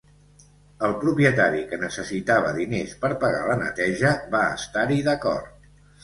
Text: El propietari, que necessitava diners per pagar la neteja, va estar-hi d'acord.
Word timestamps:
El 0.85 0.93
propietari, 1.01 1.59
que 1.73 1.77
necessitava 1.81 2.53
diners 2.55 2.95
per 3.03 3.11
pagar 3.25 3.41
la 3.49 3.57
neteja, 3.59 4.15
va 4.37 4.41
estar-hi 4.55 4.97
d'acord. 5.09 5.69